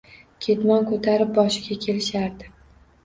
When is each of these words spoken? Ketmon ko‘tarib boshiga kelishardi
Ketmon 0.45 0.87
ko‘tarib 0.91 1.35
boshiga 1.35 1.79
kelishardi 1.87 2.51